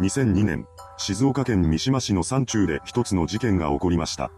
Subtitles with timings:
[0.00, 0.66] 2002年、
[0.96, 4.32] 静岡県三島市の山中で一つの事件が起こりました。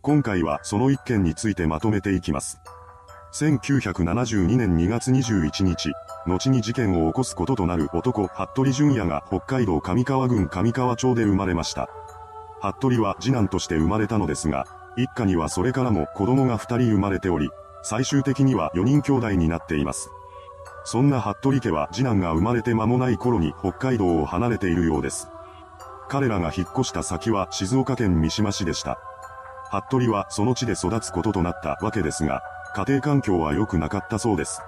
[0.00, 2.58] 今回はその一件についてまとめていきます。
[3.34, 5.92] 1972年2月21日、
[6.26, 11.90] 後に事件を起こすこととなる男、服部淳也が北海道上川郡上川町で生まれました。
[12.62, 14.64] 服部は次男として生まれたのですが、
[14.96, 17.50] 一家にはそれからも子供が二人生まれており、
[17.82, 20.08] 最終的には4人兄弟になっています。
[20.86, 25.28] そんな服部家は次男が生まれて間もない頃に北海道を離れているようです。
[26.08, 28.96] 彼らが引っ越した先は静岡県三島市でした。
[29.68, 32.40] 服部はその地で育つこととなったわけですが、
[32.76, 34.60] 家庭環境は良くなかったそうです。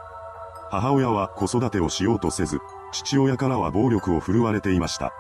[0.73, 2.59] 母親は子育てをしようとせず、
[2.91, 5.13] 父親からは暴力を振るわれていました。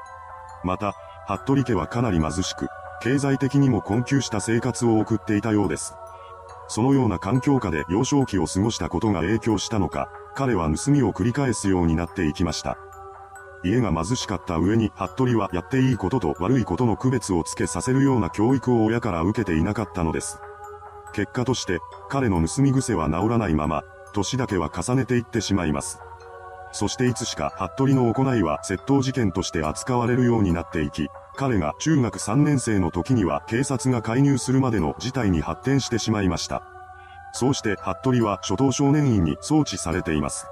[0.65, 0.95] また、
[1.29, 2.67] 服部家はかなり貧しく、
[3.03, 5.95] 経済的にも困窮した生活を送っていたようです。
[6.67, 12.79] そのような環境下で幼少期を過ごしたことが影響したのか、彼は盗みを繰り返すようになっていきました。
[13.65, 20.39] 家が貧しかった上に、服部はやっていいことと悪いことの区別をつけさせるような教育を親から受けていなかったのです。
[21.13, 23.83] 結果として、彼の盗み癖は治らないまま、
[24.15, 25.99] 年だけは重ねていってしまいます。
[26.71, 36.78] そしていつしか服部の行いは窃盗事件として扱われるようになっていき、彼が中学3年生の時には警察が介入するまでの事態に発展してしまいました。
[37.33, 40.47] そうして服部は初等少年院に送致されています。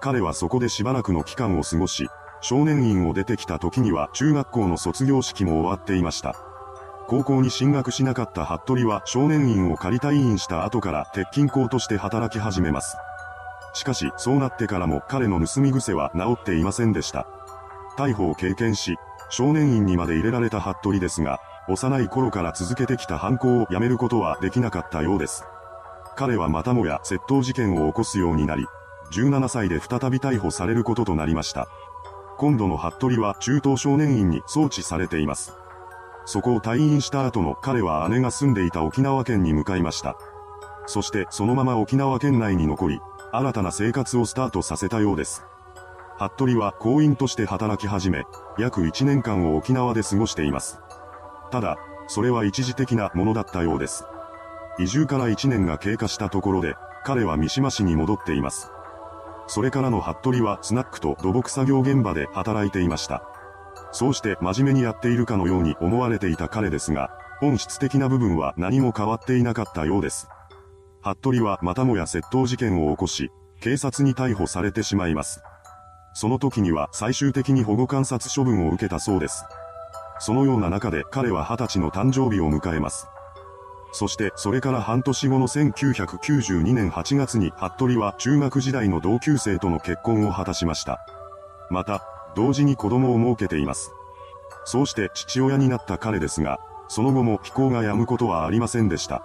[0.00, 2.08] 彼はそこでしばらくの期間を過ごし、
[2.40, 6.34] 少年院を出てきた時には中学校の卒業式も終わっていました。
[7.08, 12.96] 高校に進学しなかった服部は少年院を仮退院した後から鉄筋工として働き始めます。
[13.74, 17.26] しかし、そうなってからも彼の盗み癖は治っていませんでした。
[17.96, 18.96] 逮捕を経験し、
[19.30, 25.44] 少年院にまで入れられた服部ですが、幼い頃から続けてきた犯行をやめることはできなかったようです。
[26.18, 28.66] 彼はまたもや窃盗事件を起こすようになり、
[29.12, 31.68] 17歳で再び逮捕されることとなりました。
[32.38, 35.52] 今度の服部は中等少年院に送致されています。
[36.26, 40.16] そこを退院した後の彼は姉が住んでいた沖縄県に向かいました。
[40.86, 43.00] そしてそのまま沖縄県内に残り、
[43.30, 45.44] 新たな生活をスタートさせたようです。
[46.18, 48.24] 服部は行員として働き始め、
[48.58, 50.80] 約1年間を沖縄で過ごしています。
[51.52, 54.04] ただ、それは一時的なものだったようです。
[54.78, 56.74] 移住から1年が経過したところで、
[57.04, 58.70] 彼は三島市に戻っています。
[59.48, 63.22] それからの服部はスナックと土木作業現場で働いていました。
[63.92, 70.28] そうして真面目にやっているかのように思われていた彼ですが、本質的な部分は何も変わっていなかったようです。
[71.00, 73.30] 服部はまたもや窃盗事件を起こし、
[73.60, 75.42] 警察に逮捕されてしまいます。
[76.12, 79.44] その時には最終的に保護観察処分を受けたそうです。
[80.20, 83.08] そのような中で彼は20歳の誕生日を迎えます。
[83.92, 91.00] そしてそれから半年後の1992年8月に服部は中学時代の同級生との結婚を果たしました。
[91.70, 92.02] また、
[92.34, 93.92] 同時に子供を設けています。
[94.64, 99.22] そうして父親になった彼ですが、その後も非行が止むことはありませんでした。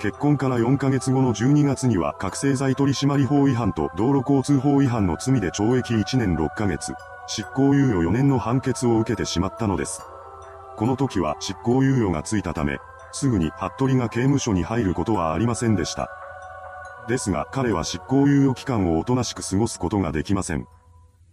[0.00, 6.92] 結婚から4ヶ月後の12月には覚醒剤取締法違反と道路交通法違反の罪で懲役1年6ヶ月、
[7.26, 10.02] 執行猶予4年の判決を受けてしまったのです。
[10.76, 12.78] この時は執行猶予がついたため、
[13.14, 16.10] すぐに服部が刑務所に入ることはありませんでした。
[17.06, 20.66] ですが彼は執行猶予期間をおとなしく過ごすことができません。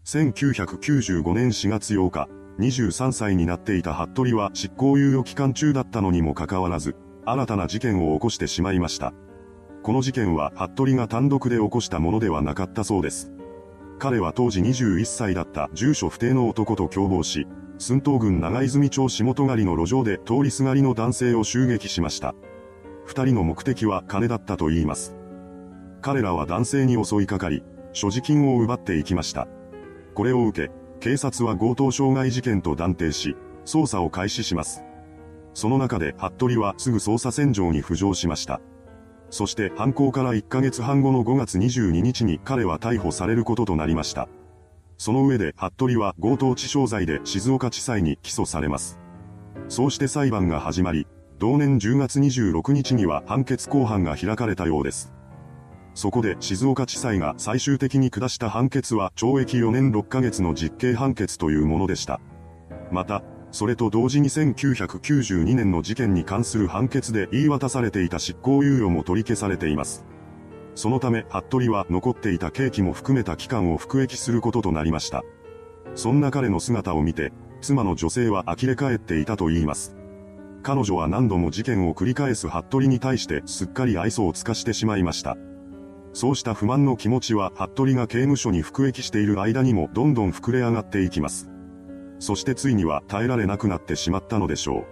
[0.05, 9.11] 1995年4月8日、23歳になっていた服部は執行猶予期間中だったのにもかかわらず、新たな事件を起こしてしまいました。
[9.81, 13.31] この事件は服部が単独で起こしたものではなかったそうです。
[14.01, 17.45] 彼は当時21歳だった住所不定の男と共謀し、
[17.77, 22.33] 寸東郡長泉町下戸狩りの路上で通りすがりの男性を襲撃しました。
[23.05, 25.15] 二人の目的は金だったと言います。
[26.01, 27.63] 彼らは男性に襲いかかり、
[27.93, 29.47] 所持金を奪っていきました。
[30.15, 33.35] これを受け、警察は強盗傷害事件と断定し、
[33.65, 34.83] 捜査を開始します。
[35.53, 38.61] その中で服部はすぐ捜査線上に浮上しました。
[39.31, 44.27] そして犯行から1ヶ月半後の5月22日に彼は逮捕されることとなりました。
[44.97, 48.99] その上で服部は強盗致傷罪で静岡地裁に起訴されます。
[49.69, 51.07] そうして裁判が始まり、
[51.39, 55.13] 同年10月26日には判決公判が開かれたようです。
[55.93, 62.19] そこで静岡地裁が最終的に下した判決は懲役4年6ヶ月の実刑判決というものでした。
[62.91, 70.05] また、それと同時に1992年の事件に関する判決で言い渡されていた執行猶予も取り消されています。
[70.75, 75.23] そのため、服部は残っていた刑期も含めた期間を服役することとなりました。
[75.95, 79.95] そんな彼の姿を見て、妻の女性は呆れ返っていたと言います。
[80.63, 85.37] 彼女は何度も事件を繰り返す服部に対してすっかり愛想を尽かしてしまいました。
[86.13, 91.50] そうした不満の気持ちは服部が刑務所に服役している間にもどんどん膨れ上がっていきます。
[92.21, 94.85] そしてついには耐えられなくなってしまったのでしょ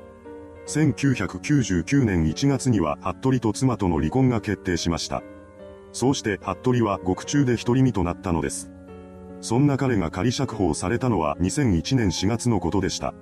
[0.66, 0.68] う。
[0.68, 5.22] 1999年1月には服部と妻との離婚が決定しました。
[5.94, 8.72] そうして服部は獄中で独り身となったのです。
[9.42, 13.14] そんな彼が仮釈放されたのは2001年4月のことでした。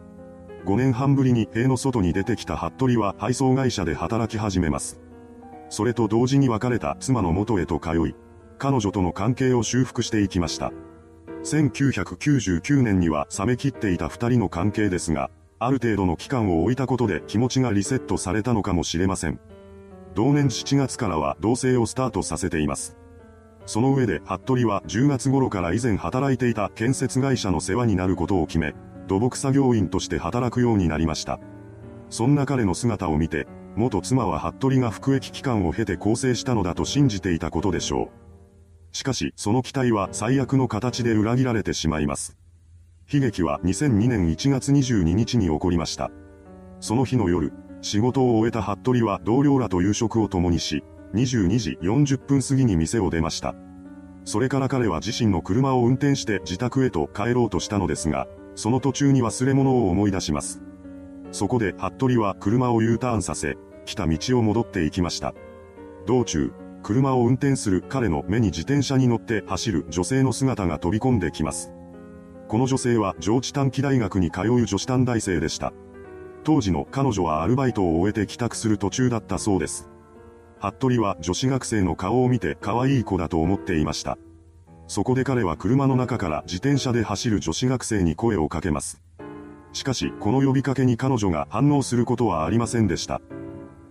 [0.66, 5.02] 5年半ぶりに塀の外に出てきた服部は配送会社で働き始めます。
[5.70, 8.16] それと同時に別れた妻の元へと通い、
[8.58, 10.72] 彼女との関係を修復していきました。
[11.44, 15.30] 1999年には冷め切っていた二人の関係ですが、
[15.60, 19.40] ある程度の期間を置いたことで気持ちがリセットされたのかもしれません。
[20.14, 22.98] 同年7月からは同棲をスタートさせています。
[23.66, 28.76] その上で、服部は10月頃から以前働いていた建設会社の世話になることを決め、
[29.08, 31.40] 土木作業員として働くようになりました。
[32.10, 38.27] そんな彼の姿を見て、元妻は服部が服役期間を経て更生したのだと信じていたことでしょう。
[38.98, 42.36] しかし、その期待は最悪の形で裏切られてしまいます。
[43.14, 46.10] 悲劇は2002年1月22日に起こりました。
[46.80, 50.84] その日の夜、仕事を終えた服部は同僚らと夕食を共にし、
[51.14, 53.54] 22時40分過ぎに店を出ました。
[54.26, 60.60] それから彼は自身の車を運転して自宅へと帰ろうとしたのですが、その途中に忘れ物を思い出します。
[61.32, 65.36] そこで服部は車を U ターンさせ、来た道を戻っていきました。
[66.08, 66.52] 道中、
[66.88, 71.74] 車を運転する彼の目に自転車に乗って走る女性の姿が飛び込んできます。
[72.48, 75.74] この女性は上智短期大学に通う女子短大生でした。
[76.46, 79.90] 当時の彼女はアルバイトを終えて帰宅する途中だったそうです。
[80.62, 84.18] 服部は女子学生の顔を見て可愛い子だと思っていました。
[84.88, 89.02] そこで彼は車の中から自転車で走る女子学生に声をかけます。
[89.74, 93.20] しかし、この呼びかけに彼女が反応することはありませんでした。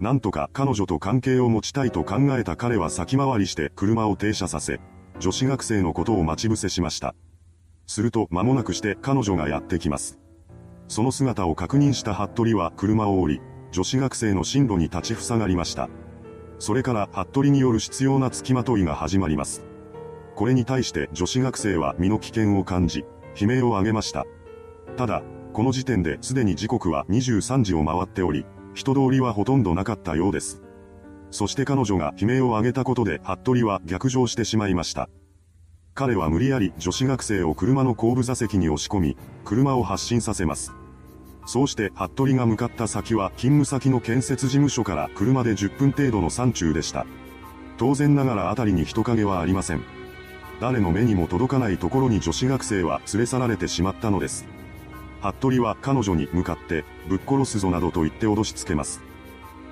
[0.01, 4.81] なんとか彼女と関係を持ちたいと考えた彼は先回りして車を停車させ、
[5.19, 7.15] 女子学生のことを待ち伏せしました。
[7.87, 10.19] すると間もなくして彼女がやってきます。
[10.89, 13.41] その姿を確認した服部は車を降り、
[13.73, 15.89] 女子学生の進路に立ちふさがりました。
[16.59, 19.65] それから服部による必要な付きまといが始まります。
[20.35, 23.05] これに対して女子学生は身の危険を感じ、
[23.41, 24.27] 悲鳴を上げました。
[24.97, 25.23] ただ、
[25.55, 28.45] この時点ですでに時刻は23時を回っており、
[28.77, 30.63] 人通りはほとんどなかったようです。
[31.31, 35.09] そして彼女が悲鳴を上げたことで服部は逆上してしまいました。
[35.95, 40.75] 彼は無理やり女子学生を車の後部座席に押し込み、車を発進させます。
[41.47, 47.07] そうして服部が向かった先は勤務先の建設事務所から車で10分程度の山中でした。
[47.79, 49.81] 当然ながら辺りに人影はありません。
[50.61, 54.47] 誰の目にも届かないところに女子学生は連れ去られてしまったのです。
[55.21, 59.01] 服部は彼女に向かって、ぶっ殺すぞなどと言って脅しつけます。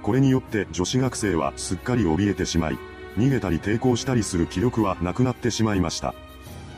[0.02, 2.78] これによって女子学生はすっかり怯えてしまい、
[3.16, 6.14] 逃げたり抵抗したりする気力はなくなってしまいました。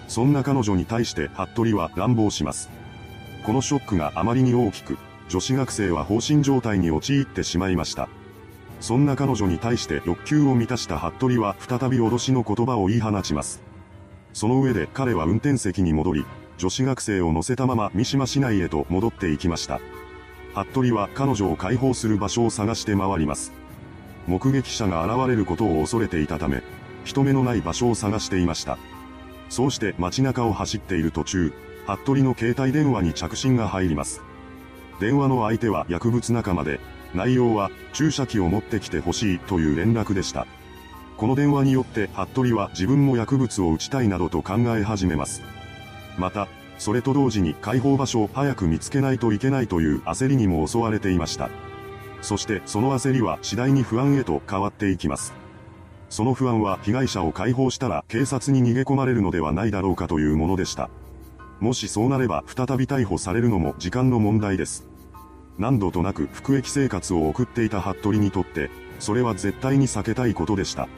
[0.08, 2.70] そんな彼女に対して服部は乱暴します。
[3.44, 4.98] このショックがあまりに大きく、
[5.28, 8.08] 女子学生は放心状態に陥ってしまいました。
[8.80, 13.62] そんな彼女に対して欲求を満たした服部は再び脅しの言葉を言い放ちます。
[14.32, 16.24] その上で彼は運転席に戻り、
[16.58, 19.80] 女子学生を乗せたまま三島市内へと戻っていきました。
[20.54, 23.52] 服部は彼女を解放する場所を探して回ります。
[24.26, 26.62] 目撃者が現れることを恐れていたため、
[27.04, 28.78] 人目のない場所を探していました。
[29.48, 31.52] そうして街中を走っている途中、
[31.86, 34.22] 服部の携帯電話に着信が入ります。
[34.98, 36.80] 電話の相手は薬物仲間で、
[37.14, 40.46] 内容は注射器を持ってきてほしいという連絡でした。
[41.16, 45.42] この電話によって服部は自分も薬物を打ちたいなどと考え始めます。
[46.18, 51.50] また、それと同時に解放場所を早く見つけないといけないという焦りにも襲われていました。
[52.22, 55.32] そしてその焦りは次第に不安へと変わっていきます。
[56.08, 60.90] その不安は被害者を解放したら警察に逃げ込まれるのではないだろうかというものでした。
[61.60, 64.86] もしそうなれば再び逮捕されるのも時間の問題です。
[65.58, 70.88] 何度となく服役生活を送っていた服部にとって、それは絶対に避けたいことでした。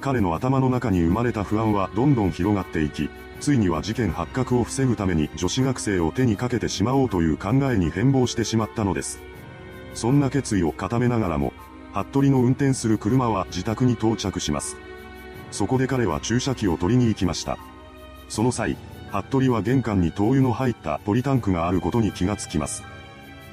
[0.00, 9.20] 彼の頭の中に生まれた不安はどんどん広がっていき、ついには事件発覚を防ぐために女子学生を手にかけてしまおうという考えに変貌してしまったのです。
[9.94, 11.52] そんな決意を固めながらも、
[11.92, 14.76] 服部の運転する車は自宅に到着します。
[15.50, 17.58] そこで彼は注射器を取りに行きました。
[18.28, 18.76] その際、
[19.10, 22.84] 服部は玄関に灯油の入ったポリタンクがあることに気がつきます。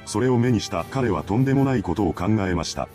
[0.06, 2.88] それを目にした彼はとんでもないことを考えました。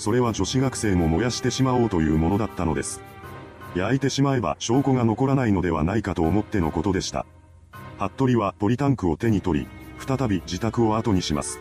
[0.00, 3.02] それは女子学生も燃やしてしまおうというものだったのです。
[3.74, 7.26] 焼いてしまえば証拠が残らないのではないかと思ってのことでした。
[7.98, 9.66] 服部はポリタンクを手に取り、
[9.98, 11.60] 再び自宅を後にします。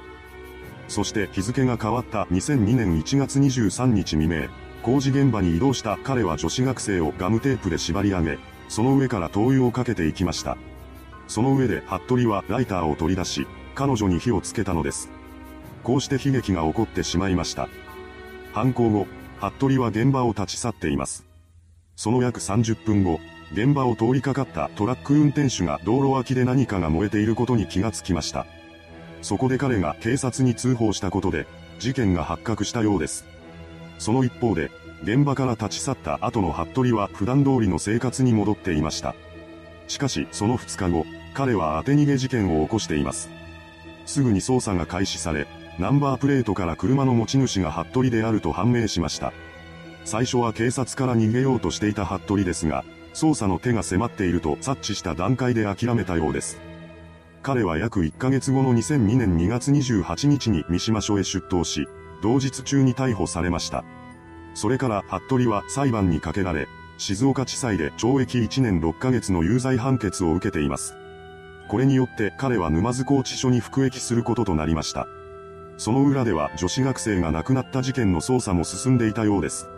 [0.88, 4.48] そして日付が変わった2002年1月23日未明、
[4.84, 10.58] 工事現場に移動した彼は女子学生をガムテープで縛り上げ、その上から灯油をかけていきました。
[11.28, 15.10] その上で服部はライターを取り出し、彼女に火をつけたのです。
[15.84, 17.68] こうして悲劇が起こってしまいました。
[18.54, 19.08] 犯行後、
[19.40, 21.26] 服部は現場を立ち去っています。
[21.96, 23.20] その約30分後、
[23.54, 28.46] 現場を通りかかったトラック運転手が道路脇で何かが燃えていることに気がつきました。
[29.22, 31.46] そこで彼が警察に通報したことで、
[31.78, 33.26] 事件が発覚したようです。
[34.00, 34.72] その一方で、
[35.04, 39.16] 現場から立ち去った後の服部は普段通りの生活に戻っていました。
[39.88, 43.30] しかし、その2日後、彼は当て逃げ事件を起こしています。
[44.06, 45.48] すぐに捜査が開始され、
[45.80, 49.32] ナンバープレートから車の持ち主が服部であると判明しました。
[50.04, 52.84] 最初は警察から逃げようとしていた服部ですが、
[53.14, 56.60] 捜査の手が迫っていると察知した段階で諦めたようです。
[57.42, 61.88] 彼は約1ヶ月後の2002年2月28日に三島署へ出頭し、
[62.22, 63.86] 同日中に逮捕されました。
[64.56, 66.68] それから服部は裁判にかけられ、
[66.98, 70.98] 静岡地裁で懲役1年6ヶ月の有罪判決を受けています。
[71.70, 75.08] これによって彼は沼津拘置所に服役することとなりました。
[75.80, 79.70] その裏では女子学生が亡くなった事件の捜査も進んでいたようです。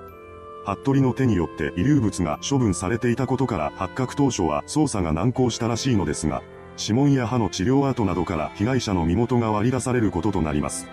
[0.66, 6.42] 服部の手によって遺留物が処分されていたことから発覚当初は捜査が難航したらしいのですが、
[6.76, 10.88] 指紋や歯の治療跡などから被害者の身元が割り出されることとなります。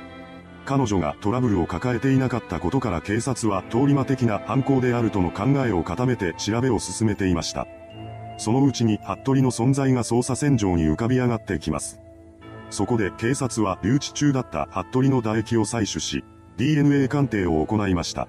[0.66, 7.66] 彼女がトラブルを抱えていなかったことから警察は通り魔的な犯行であるとの考えを固めて調べを進めていました。
[8.36, 11.98] そのうちに服部の存在が捜査線上に浮かび上がってきます。
[12.70, 16.24] そこで警察は留置中だった服部の唾液を採取し、
[16.56, 18.28] DNA 鑑定を行いました。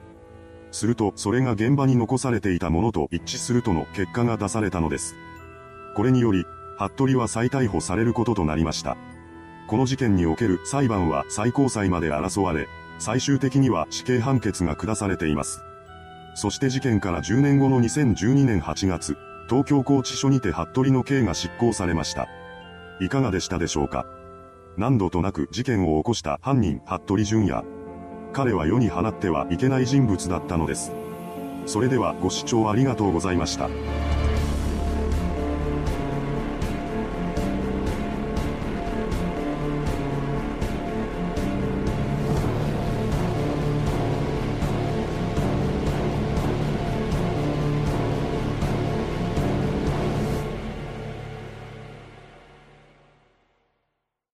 [0.72, 5.16] するとそれが現場に残されていたものと一致するとの結果が出されたのです。
[5.96, 6.46] これにより、
[6.78, 8.96] 服部は再逮捕されることとなりました。
[9.68, 12.68] この事件における裁判は最高裁まで争われ、
[13.00, 15.64] 最終的には死刑判決が下されています。
[16.36, 19.18] そして事件から10年後の2012年8月、
[19.50, 22.28] 東京拘置所にて服部の刑が執行されました。
[23.02, 24.06] いかがでしたでしょうか？
[24.80, 27.66] 何度となく事件を起こした犯人服部淳也。
[28.32, 30.94] 彼は世に放ってはいけない人物だったのです。
[31.66, 33.70] それではご視聴ありがとうございました。